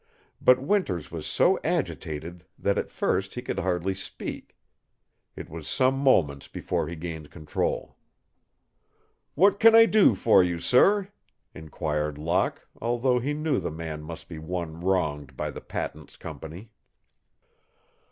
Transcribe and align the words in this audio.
But 0.41 0.57
Winters 0.59 1.11
was 1.11 1.27
so 1.27 1.59
agitated 1.63 2.43
that 2.57 2.79
at 2.79 2.89
first 2.89 3.35
he 3.35 3.43
could 3.43 3.59
hardly 3.59 3.93
speak. 3.93 4.57
It 5.35 5.47
was 5.47 5.67
some 5.67 5.93
moments 5.95 6.47
before 6.47 6.87
he 6.87 6.95
gained 6.95 7.29
control. 7.29 7.97
"What 9.35 9.59
can 9.59 9.75
I 9.75 9.85
do 9.85 10.15
for 10.15 10.41
you, 10.41 10.59
sir?" 10.59 11.09
inquired 11.53 12.17
Locke, 12.17 12.67
although 12.81 13.19
he 13.19 13.35
knew 13.35 13.59
the 13.59 13.69
man 13.69 14.01
must 14.01 14.27
be 14.27 14.39
one 14.39 14.79
wronged 14.81 15.37
by 15.37 15.51
the 15.51 15.61
patents 15.61 16.17
company. 16.17 16.71